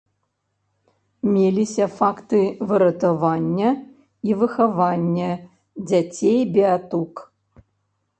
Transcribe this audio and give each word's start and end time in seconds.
Меліся 1.33 1.85
факты 1.97 2.39
выратавання 2.71 3.71
і 4.29 4.39
выхавання 4.39 5.29
дзяцей-беатук. 5.93 7.13